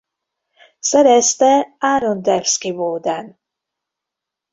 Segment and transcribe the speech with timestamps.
[0.79, 3.39] Szerezte Aaron Dembski-Bowden.